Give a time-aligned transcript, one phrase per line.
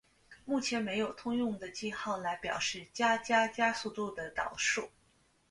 [0.45, 4.89] 目前没有通用的记号来表示加加加速度的导数。